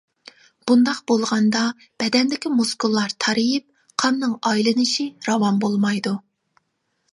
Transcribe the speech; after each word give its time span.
بۇنداق 0.69 1.01
بولغاندا 1.11 1.61
بەدەندىكى 2.03 2.51
مۇسكۇللار 2.55 3.15
تارىيىپ، 3.25 3.69
قاننىڭ 4.05 4.35
ئايلىنىشى 4.53 5.09
راۋان 5.31 5.63
بولمايدۇ. 5.67 6.19